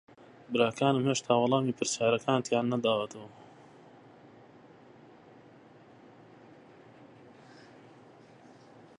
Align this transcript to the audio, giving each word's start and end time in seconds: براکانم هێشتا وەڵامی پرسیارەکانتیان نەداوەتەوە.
براکانم 0.53 1.03
هێشتا 1.07 1.33
وەڵامی 1.37 1.77
پرسیارەکانتیان 1.77 2.65
نەداوەتەوە. 2.73 3.29